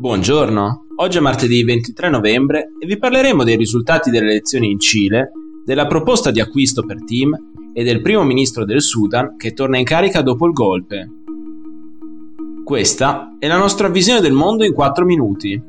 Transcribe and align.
Buongiorno, 0.00 0.84
oggi 0.98 1.18
è 1.18 1.20
martedì 1.20 1.64
23 1.64 2.08
novembre 2.08 2.70
e 2.78 2.86
vi 2.86 2.98
parleremo 2.98 3.42
dei 3.42 3.56
risultati 3.56 4.10
delle 4.10 4.30
elezioni 4.30 4.70
in 4.70 4.78
Cile, 4.78 5.32
della 5.64 5.88
proposta 5.88 6.30
di 6.30 6.38
acquisto 6.40 6.84
per 6.84 7.02
team 7.02 7.36
e 7.74 7.82
del 7.82 8.00
primo 8.00 8.22
ministro 8.22 8.64
del 8.64 8.80
Sudan 8.80 9.36
che 9.36 9.54
torna 9.54 9.76
in 9.76 9.84
carica 9.84 10.22
dopo 10.22 10.46
il 10.46 10.52
golpe. 10.52 11.10
Questa 12.64 13.34
è 13.40 13.48
la 13.48 13.56
nostra 13.56 13.88
visione 13.88 14.20
del 14.20 14.34
mondo 14.34 14.64
in 14.64 14.72
4 14.72 15.04
minuti. 15.04 15.60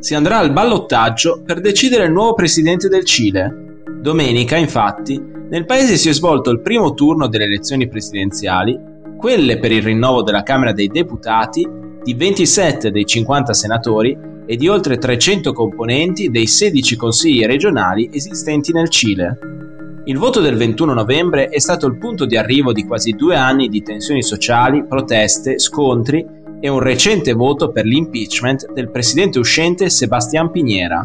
Si 0.00 0.14
andrà 0.16 0.38
al 0.38 0.52
ballottaggio 0.52 1.44
per 1.46 1.60
decidere 1.60 2.06
il 2.06 2.12
nuovo 2.12 2.34
presidente 2.34 2.88
del 2.88 3.04
Cile. 3.04 3.82
Domenica, 4.00 4.56
infatti, 4.56 5.22
nel 5.48 5.64
paese 5.64 5.94
si 5.94 6.08
è 6.08 6.12
svolto 6.12 6.50
il 6.50 6.60
primo 6.60 6.92
turno 6.94 7.28
delle 7.28 7.44
elezioni 7.44 7.86
presidenziali, 7.86 8.76
quelle 9.16 9.58
per 9.58 9.72
il 9.72 9.82
rinnovo 9.82 10.22
della 10.22 10.42
Camera 10.42 10.72
dei 10.72 10.88
Deputati, 10.88 11.66
di 12.02 12.14
27 12.14 12.90
dei 12.90 13.04
50 13.04 13.52
senatori 13.52 14.16
e 14.46 14.56
di 14.56 14.68
oltre 14.68 14.98
300 14.98 15.52
componenti 15.52 16.30
dei 16.30 16.46
16 16.46 16.96
consigli 16.96 17.44
regionali 17.44 18.08
esistenti 18.12 18.72
nel 18.72 18.88
Cile. 18.88 19.38
Il 20.04 20.18
voto 20.18 20.40
del 20.40 20.56
21 20.56 20.94
novembre 20.94 21.48
è 21.48 21.58
stato 21.58 21.88
il 21.88 21.98
punto 21.98 22.26
di 22.26 22.36
arrivo 22.36 22.72
di 22.72 22.84
quasi 22.84 23.10
due 23.12 23.34
anni 23.34 23.68
di 23.68 23.82
tensioni 23.82 24.22
sociali, 24.22 24.86
proteste, 24.86 25.58
scontri 25.58 26.24
e 26.60 26.68
un 26.68 26.78
recente 26.78 27.32
voto 27.32 27.72
per 27.72 27.84
l'impeachment 27.84 28.72
del 28.72 28.90
presidente 28.90 29.40
uscente 29.40 29.90
Sebastián 29.90 30.50
Piñera. 30.52 31.04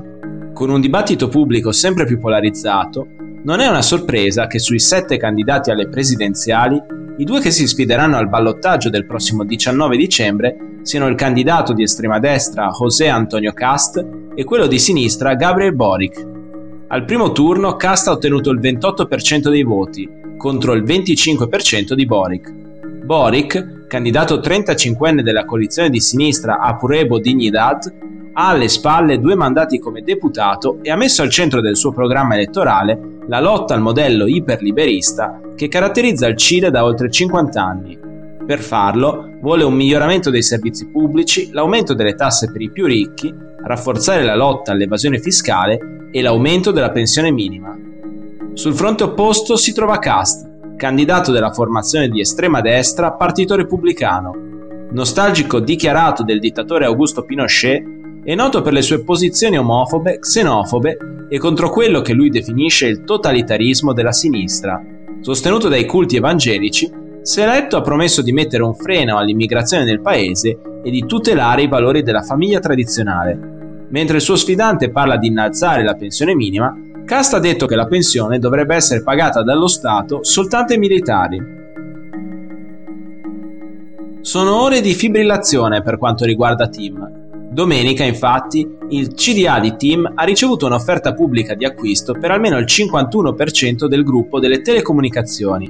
Con 0.53 0.69
un 0.69 0.79
dibattito 0.79 1.29
pubblico 1.29 1.71
sempre 1.71 2.05
più 2.05 2.19
polarizzato, 2.19 3.07
non 3.43 3.59
è 3.59 3.67
una 3.67 3.81
sorpresa 3.81 4.45
che 4.45 4.59
sui 4.59 4.79
sette 4.79 5.17
candidati 5.17 5.71
alle 5.71 5.89
presidenziali, 5.89 6.79
i 7.17 7.23
due 7.23 7.41
che 7.41 7.51
si 7.51 7.67
sfideranno 7.67 8.17
al 8.17 8.29
ballottaggio 8.29 8.89
del 8.89 9.05
prossimo 9.05 9.43
19 9.43 9.97
dicembre 9.97 10.55
siano 10.81 11.07
il 11.07 11.15
candidato 11.15 11.73
di 11.73 11.83
estrema 11.83 12.19
destra 12.19 12.69
José 12.71 13.09
Antonio 13.09 13.51
Cast 13.53 14.05
e 14.33 14.43
quello 14.43 14.65
di 14.65 14.79
sinistra 14.79 15.35
Gabriel 15.35 15.75
Boric. 15.75 16.27
Al 16.87 17.05
primo 17.05 17.31
turno 17.31 17.75
Cast 17.75 18.07
ha 18.07 18.11
ottenuto 18.11 18.49
il 18.49 18.59
28% 18.59 19.49
dei 19.49 19.63
voti, 19.63 20.09
contro 20.37 20.73
il 20.73 20.83
25% 20.83 21.93
di 21.93 22.05
Boric. 22.05 22.51
Boric, 23.03 23.87
candidato 23.87 24.39
35enne 24.39 25.21
della 25.21 25.45
coalizione 25.45 25.89
di 25.89 25.99
sinistra 25.99 26.59
Apurebo 26.59 27.19
Dignidad, 27.19 27.93
ha 28.33 28.47
alle 28.47 28.69
spalle 28.69 29.19
due 29.19 29.35
mandati 29.35 29.79
come 29.79 30.01
deputato 30.01 30.79
e 30.81 30.89
ha 30.89 30.95
messo 30.95 31.21
al 31.21 31.29
centro 31.29 31.61
del 31.61 31.75
suo 31.75 31.91
programma 31.91 32.35
elettorale 32.35 33.10
la 33.27 33.39
lotta 33.39 33.73
al 33.73 33.81
modello 33.81 34.27
iperliberista 34.27 35.39
che 35.55 35.67
caratterizza 35.67 36.27
il 36.27 36.35
Cile 36.35 36.71
da 36.71 36.83
oltre 36.83 37.09
50 37.09 37.63
anni. 37.63 37.99
Per 38.45 38.59
farlo 38.59 39.29
vuole 39.39 39.63
un 39.63 39.73
miglioramento 39.73 40.29
dei 40.29 40.41
servizi 40.41 40.87
pubblici, 40.89 41.51
l'aumento 41.51 41.93
delle 41.93 42.15
tasse 42.15 42.51
per 42.51 42.61
i 42.61 42.71
più 42.71 42.85
ricchi, 42.85 43.33
rafforzare 43.63 44.23
la 44.23 44.35
lotta 44.35 44.71
all'evasione 44.71 45.19
fiscale 45.19 46.09
e 46.11 46.21
l'aumento 46.21 46.71
della 46.71 46.91
pensione 46.91 47.31
minima. 47.31 47.77
Sul 48.53 48.73
fronte 48.73 49.03
opposto 49.03 49.55
si 49.55 49.73
trova 49.73 49.99
Cast, 49.99 50.75
candidato 50.75 51.31
della 51.31 51.53
formazione 51.53 52.09
di 52.09 52.19
estrema 52.19 52.59
destra 52.59 53.13
Partito 53.13 53.55
Repubblicano. 53.55 54.33
Nostalgico 54.91 55.59
dichiarato 55.59 56.23
del 56.23 56.39
dittatore 56.39 56.85
Augusto 56.85 57.23
Pinochet, 57.23 58.00
è 58.23 58.35
noto 58.35 58.61
per 58.61 58.71
le 58.71 58.83
sue 58.83 59.03
posizioni 59.03 59.57
omofobe, 59.57 60.19
xenofobe 60.19 61.25
e 61.27 61.39
contro 61.39 61.71
quello 61.71 62.01
che 62.01 62.13
lui 62.13 62.29
definisce 62.29 62.85
il 62.85 63.03
totalitarismo 63.03 63.93
della 63.93 64.11
sinistra. 64.11 64.79
Sostenuto 65.21 65.69
dai 65.69 65.85
culti 65.85 66.17
evangelici, 66.17 66.91
se 67.23 67.41
eletto 67.41 67.77
ha 67.77 67.81
promesso 67.81 68.21
di 68.21 68.31
mettere 68.31 68.63
un 68.63 68.75
freno 68.75 69.17
all'immigrazione 69.17 69.85
nel 69.85 70.01
paese 70.01 70.59
e 70.83 70.91
di 70.91 71.05
tutelare 71.05 71.63
i 71.63 71.67
valori 71.67 72.03
della 72.03 72.21
famiglia 72.21 72.59
tradizionale. 72.59 73.87
Mentre 73.89 74.17
il 74.17 74.21
suo 74.21 74.35
sfidante 74.35 74.91
parla 74.91 75.17
di 75.17 75.27
innalzare 75.27 75.83
la 75.83 75.95
pensione 75.95 76.35
minima, 76.35 76.75
Casta 77.03 77.37
ha 77.37 77.39
detto 77.39 77.65
che 77.65 77.75
la 77.75 77.87
pensione 77.87 78.37
dovrebbe 78.37 78.75
essere 78.75 79.01
pagata 79.01 79.41
dallo 79.41 79.67
Stato 79.67 80.23
soltanto 80.23 80.73
ai 80.73 80.79
militari. 80.79 81.59
Sono 84.21 84.61
ore 84.61 84.81
di 84.81 84.93
fibrillazione 84.93 85.81
per 85.81 85.97
quanto 85.97 86.25
riguarda 86.25 86.69
Tim. 86.69 87.20
Domenica, 87.51 88.05
infatti, 88.05 88.65
il 88.91 89.13
CDA 89.13 89.59
di 89.59 89.75
Tim 89.75 90.09
ha 90.15 90.23
ricevuto 90.23 90.67
un'offerta 90.67 91.13
pubblica 91.13 91.53
di 91.53 91.65
acquisto 91.65 92.13
per 92.13 92.31
almeno 92.31 92.57
il 92.57 92.63
51% 92.65 93.87
del 93.87 94.05
gruppo 94.05 94.39
delle 94.39 94.61
telecomunicazioni. 94.61 95.69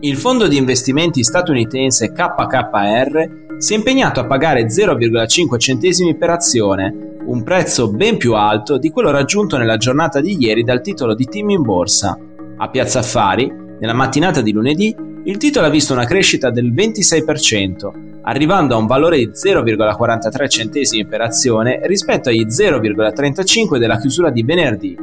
Il 0.00 0.16
fondo 0.18 0.46
di 0.46 0.58
investimenti 0.58 1.24
statunitense 1.24 2.12
KKR 2.12 3.46
si 3.56 3.72
è 3.72 3.76
impegnato 3.78 4.20
a 4.20 4.26
pagare 4.26 4.66
0,5 4.66 5.58
centesimi 5.58 6.14
per 6.14 6.28
azione, 6.28 7.16
un 7.24 7.42
prezzo 7.42 7.90
ben 7.90 8.18
più 8.18 8.34
alto 8.34 8.76
di 8.76 8.90
quello 8.90 9.10
raggiunto 9.10 9.56
nella 9.56 9.78
giornata 9.78 10.20
di 10.20 10.36
ieri 10.38 10.62
dal 10.62 10.82
titolo 10.82 11.14
di 11.14 11.24
Team 11.24 11.48
in 11.48 11.62
borsa. 11.62 12.18
A 12.58 12.68
Piazza 12.68 12.98
Affari, 12.98 13.50
nella 13.80 13.94
mattinata 13.94 14.42
di 14.42 14.52
lunedì, 14.52 14.94
il 15.24 15.36
titolo 15.36 15.66
ha 15.66 15.70
visto 15.70 15.92
una 15.92 16.06
crescita 16.06 16.50
del 16.50 16.72
26%, 16.72 17.90
arrivando 18.22 18.74
a 18.74 18.78
un 18.78 18.86
valore 18.86 19.18
di 19.18 19.28
0,43 19.28 20.48
centesimi 20.48 21.06
per 21.06 21.20
azione 21.20 21.80
rispetto 21.84 22.28
agli 22.28 22.46
0,35 22.46 23.78
della 23.78 23.98
chiusura 23.98 24.30
di 24.30 24.42
venerdì. 24.42 24.96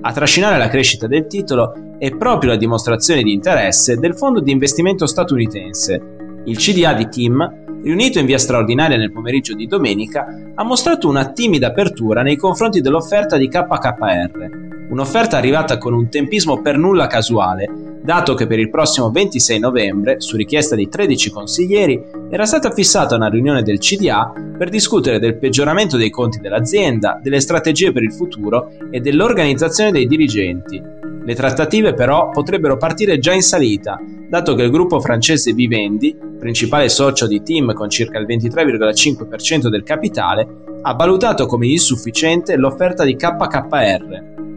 A 0.00 0.12
trascinare 0.12 0.58
la 0.58 0.68
crescita 0.68 1.06
del 1.06 1.26
titolo 1.26 1.96
è 1.98 2.10
proprio 2.16 2.50
la 2.50 2.56
dimostrazione 2.56 3.22
di 3.22 3.32
interesse 3.32 3.96
del 3.96 4.16
fondo 4.16 4.40
di 4.40 4.50
investimento 4.50 5.06
statunitense. 5.06 6.00
Il 6.44 6.56
CDA 6.56 6.92
di 6.92 7.08
Tim 7.08 7.60
riunito 7.82 8.18
in 8.18 8.26
via 8.26 8.38
straordinaria 8.38 8.96
nel 8.96 9.12
pomeriggio 9.12 9.54
di 9.54 9.66
domenica, 9.66 10.26
ha 10.54 10.64
mostrato 10.64 11.08
una 11.08 11.32
timida 11.32 11.68
apertura 11.68 12.22
nei 12.22 12.36
confronti 12.36 12.80
dell'offerta 12.80 13.36
di 13.36 13.48
KKR, 13.48 14.86
un'offerta 14.88 15.36
arrivata 15.36 15.78
con 15.78 15.92
un 15.92 16.08
tempismo 16.08 16.62
per 16.62 16.78
nulla 16.78 17.08
casuale, 17.08 17.91
dato 18.02 18.34
che 18.34 18.46
per 18.46 18.58
il 18.58 18.68
prossimo 18.68 19.10
26 19.10 19.58
novembre, 19.58 20.20
su 20.20 20.36
richiesta 20.36 20.74
di 20.74 20.88
13 20.88 21.30
consiglieri, 21.30 22.02
era 22.30 22.44
stata 22.44 22.72
fissata 22.72 23.14
una 23.14 23.28
riunione 23.28 23.62
del 23.62 23.78
CDA 23.78 24.32
per 24.58 24.68
discutere 24.68 25.18
del 25.18 25.38
peggioramento 25.38 25.96
dei 25.96 26.10
conti 26.10 26.38
dell'azienda, 26.40 27.20
delle 27.22 27.40
strategie 27.40 27.92
per 27.92 28.02
il 28.02 28.12
futuro 28.12 28.72
e 28.90 29.00
dell'organizzazione 29.00 29.92
dei 29.92 30.06
dirigenti. 30.06 30.82
Le 31.24 31.34
trattative 31.34 31.94
però 31.94 32.30
potrebbero 32.30 32.76
partire 32.76 33.18
già 33.18 33.32
in 33.32 33.42
salita, 33.42 34.00
dato 34.28 34.54
che 34.54 34.62
il 34.62 34.70
gruppo 34.70 34.98
francese 34.98 35.52
Vivendi, 35.52 36.16
principale 36.38 36.88
socio 36.88 37.28
di 37.28 37.42
Team 37.42 37.72
con 37.74 37.88
circa 37.88 38.18
il 38.18 38.26
23,5% 38.26 39.68
del 39.68 39.84
capitale, 39.84 40.46
ha 40.82 40.94
valutato 40.94 41.46
come 41.46 41.68
insufficiente 41.68 42.56
l'offerta 42.56 43.04
di 43.04 43.14
KKR. 43.14 44.51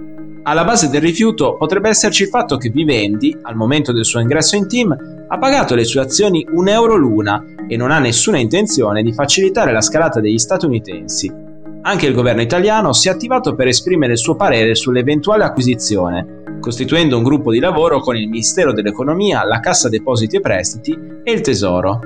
Alla 0.48 0.64
base 0.64 0.90
del 0.90 1.02
rifiuto 1.02 1.56
potrebbe 1.58 1.90
esserci 1.90 2.22
il 2.22 2.30
fatto 2.30 2.58
che 2.58 2.70
Vivendi, 2.70 3.36
al 3.42 3.56
momento 3.56 3.92
del 3.92 4.06
suo 4.06 4.20
ingresso 4.20 4.56
in 4.56 4.68
team, 4.68 5.26
ha 5.28 5.40
pagato 5.40 5.74
le 5.74 5.86
sue 5.86 6.02
azioni 6.02 6.46
un 6.52 6.68
euro 6.68 6.96
l'una 6.96 7.44
e 7.68 7.76
non 7.76 7.90
ha 7.90 7.98
nessuna 7.98 8.38
intenzione 8.38 9.02
di 9.02 9.12
facilitare 9.12 9.72
la 9.72 9.82
scalata 9.82 10.20
degli 10.20 10.38
statunitensi. 10.38 11.34
Anche 11.82 12.06
il 12.06 12.14
governo 12.14 12.44
italiano 12.44 12.94
si 12.94 13.08
è 13.08 13.12
attivato 13.12 13.56
per 13.56 13.66
esprimere 13.66 14.12
il 14.12 14.20
suo 14.20 14.36
parere 14.36 14.76
sull'eventuale 14.76 15.44
acquisizione, 15.44 16.44
costituendo 16.60 17.18
un 17.18 17.24
gruppo 17.24 17.52
di 17.52 17.60
lavoro 17.60 18.00
con 18.00 18.16
il 18.16 18.30
Ministero 18.30 18.72
dell'Economia, 18.72 19.44
la 19.46 19.60
Cassa 19.60 19.90
Depositi 19.90 20.36
e 20.36 20.42
Prestiti 20.42 20.96
e 21.24 21.32
il 21.32 21.42
Tesoro. 21.42 22.00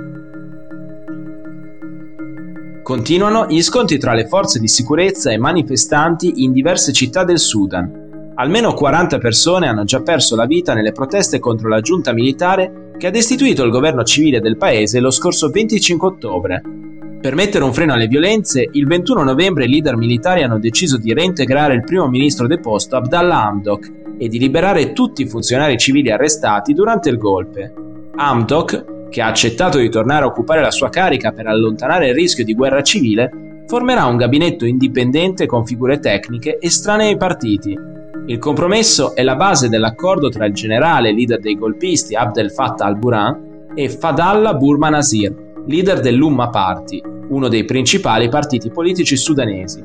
Continuano 2.84 3.48
gli 3.50 3.62
scontri 3.62 3.98
tra 3.98 4.14
le 4.14 4.28
forze 4.28 4.60
di 4.60 4.70
sicurezza 4.70 5.30
e 5.30 5.38
manifestanti 5.38 6.42
in 6.44 6.54
diverse 6.54 6.94
città 6.94 7.26
del 7.26 7.38
Sudan. 7.38 7.99
Almeno 8.40 8.74
40 8.74 9.18
persone 9.18 9.68
hanno 9.68 9.84
già 9.84 10.02
perso 10.02 10.38
la 10.38 10.46
vita 10.46 10.74
nelle 10.74 10.94
proteste 10.94 11.40
contro 11.40 11.68
la 11.68 11.82
giunta 11.82 12.14
militare 12.14 12.92
che 12.98 13.08
ha 13.08 13.12
destituito 13.12 13.66
il 13.66 13.70
governo 13.70 14.04
civile 14.04 14.40
del 14.40 14.56
paese 14.56 15.02
lo 15.02 15.12
scorso 15.12 15.50
25 15.50 16.08
ottobre. 16.08 16.62
Per 17.20 17.36
mettere 17.36 17.66
un 17.66 17.74
freno 17.74 17.92
alle 17.92 18.08
violenze, 18.08 18.66
il 18.72 18.88
21 18.88 19.24
novembre 19.24 19.66
i 19.66 19.68
leader 19.68 19.98
militari 19.98 20.42
hanno 20.42 20.58
deciso 20.58 20.98
di 20.98 21.14
reintegrare 21.14 21.74
il 21.74 21.84
primo 21.84 22.08
ministro 22.08 22.48
deposto 22.48 22.96
Abdallah 22.96 23.44
Hamdok 23.44 23.92
e 24.18 24.30
di 24.30 24.40
liberare 24.40 24.94
tutti 24.94 25.24
i 25.24 25.28
funzionari 25.28 25.78
civili 25.78 26.10
arrestati 26.10 26.74
durante 26.74 27.10
il 27.10 27.18
golpe. 27.18 27.74
Hamdok, 28.16 29.10
che 29.10 29.22
ha 29.22 29.28
accettato 29.28 29.80
di 29.80 29.90
tornare 29.90 30.24
a 30.24 30.28
occupare 30.28 30.62
la 30.62 30.72
sua 30.72 30.88
carica 30.88 31.34
per 31.34 31.48
allontanare 31.48 32.08
il 32.08 32.14
rischio 32.14 32.46
di 32.46 32.56
guerra 32.56 32.84
civile, 32.84 33.66
formerà 33.68 34.06
un 34.06 34.16
gabinetto 34.16 34.66
indipendente 34.66 35.46
con 35.46 35.66
figure 35.66 36.00
tecniche 36.00 36.58
estranee 36.58 37.10
ai 37.10 37.18
partiti. 37.18 37.98
Il 38.26 38.38
compromesso 38.38 39.16
è 39.16 39.24
la 39.24 39.36
base 39.36 39.70
dell'accordo 39.70 40.30
tra 40.30 40.46
il 40.46 40.54
generale 40.54 41.12
leader 41.12 41.40
dei 41.40 41.58
golpisti 41.58 42.16
Abdel 42.16 42.52
Fattah 42.52 42.86
al-Burhan 42.86 43.72
e 43.74 43.90
Fadallah 43.90 44.54
Burma 44.54 44.90
Nasir, 44.90 45.34
leader 45.66 46.00
dell'Umma 46.00 46.50
Party, 46.50 47.02
uno 47.30 47.48
dei 47.48 47.66
principali 47.66 48.30
partiti 48.30 48.70
politici 48.70 49.16
sudanesi. 49.16 49.84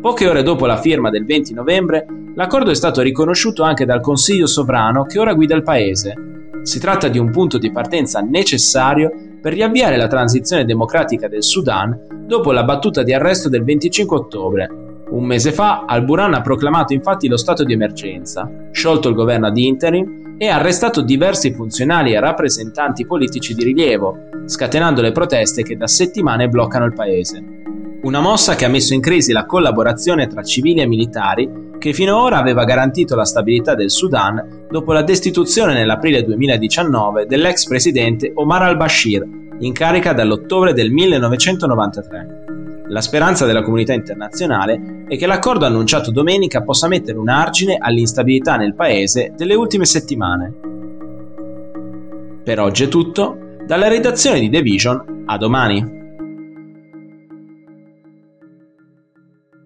Poche 0.00 0.28
ore 0.28 0.42
dopo 0.42 0.66
la 0.66 0.76
firma 0.76 1.10
del 1.10 1.24
20 1.24 1.54
novembre, 1.54 2.06
l'accordo 2.34 2.70
è 2.70 2.74
stato 2.74 3.00
riconosciuto 3.00 3.62
anche 3.62 3.84
dal 3.84 4.00
Consiglio 4.00 4.46
sovrano 4.46 5.04
che 5.04 5.18
ora 5.18 5.34
guida 5.34 5.54
il 5.54 5.62
paese. 5.62 6.14
Si 6.62 6.78
tratta 6.78 7.08
di 7.08 7.18
un 7.18 7.30
punto 7.30 7.58
di 7.58 7.70
partenza 7.70 8.20
necessario 8.20 9.10
per 9.40 9.52
riavviare 9.52 9.96
la 9.96 10.06
transizione 10.06 10.64
democratica 10.64 11.28
del 11.28 11.42
Sudan 11.42 12.24
dopo 12.26 12.52
la 12.52 12.64
battuta 12.64 13.02
di 13.02 13.12
arresto 13.12 13.48
del 13.48 13.64
25 13.64 14.16
ottobre. 14.16 14.87
Un 15.10 15.24
mese 15.24 15.52
fa 15.52 15.84
Al-Buran 15.86 16.34
ha 16.34 16.42
proclamato 16.42 16.92
infatti 16.92 17.28
lo 17.28 17.38
stato 17.38 17.64
di 17.64 17.72
emergenza, 17.72 18.50
sciolto 18.72 19.08
il 19.08 19.14
governo 19.14 19.46
ad 19.46 19.56
interim 19.56 20.36
e 20.36 20.48
arrestato 20.48 21.00
diversi 21.00 21.52
funzionali 21.54 22.12
e 22.12 22.20
rappresentanti 22.20 23.06
politici 23.06 23.54
di 23.54 23.64
rilievo, 23.64 24.28
scatenando 24.44 25.00
le 25.00 25.12
proteste 25.12 25.62
che 25.62 25.76
da 25.76 25.86
settimane 25.86 26.48
bloccano 26.48 26.84
il 26.84 26.92
paese. 26.92 27.42
Una 28.02 28.20
mossa 28.20 28.54
che 28.54 28.66
ha 28.66 28.68
messo 28.68 28.92
in 28.92 29.00
crisi 29.00 29.32
la 29.32 29.46
collaborazione 29.46 30.26
tra 30.26 30.42
civili 30.42 30.80
e 30.80 30.86
militari 30.86 31.66
che 31.78 31.92
finora 31.94 32.36
aveva 32.36 32.64
garantito 32.64 33.16
la 33.16 33.24
stabilità 33.24 33.74
del 33.74 33.90
Sudan 33.90 34.66
dopo 34.70 34.92
la 34.92 35.02
destituzione 35.02 35.72
nell'aprile 35.72 36.22
2019 36.22 37.24
dell'ex 37.26 37.66
presidente 37.66 38.30
Omar 38.34 38.62
al-Bashir, 38.62 39.26
in 39.60 39.72
carica 39.72 40.12
dall'ottobre 40.12 40.74
del 40.74 40.90
1993. 40.90 42.37
La 42.88 43.02
speranza 43.02 43.44
della 43.44 43.62
comunità 43.62 43.92
internazionale 43.92 45.04
è 45.06 45.18
che 45.18 45.26
l'accordo 45.26 45.66
annunciato 45.66 46.10
domenica 46.10 46.62
possa 46.62 46.88
mettere 46.88 47.18
un 47.18 47.28
argine 47.28 47.76
all'instabilità 47.78 48.56
nel 48.56 48.74
paese 48.74 49.32
delle 49.36 49.54
ultime 49.54 49.84
settimane. 49.84 50.54
Per 52.42 52.60
oggi 52.60 52.84
è 52.84 52.88
tutto, 52.88 53.56
dalla 53.66 53.88
redazione 53.88 54.40
di 54.40 54.48
The 54.48 54.62
Vision, 54.62 55.24
a 55.26 55.36
domani. 55.36 55.97